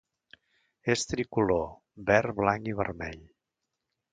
És 0.93 1.03
tricolor: 1.11 1.67
verd, 2.09 2.33
blanc 2.43 2.73
i 2.73 2.77
vermell. 2.81 3.25